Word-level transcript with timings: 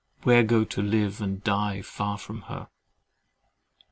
Where 0.23 0.41
go 0.41 0.63
to 0.63 0.81
live 0.81 1.21
and 1.21 1.43
die 1.43 1.83
far 1.83 2.17
from 2.17 2.41
her? 2.49 2.69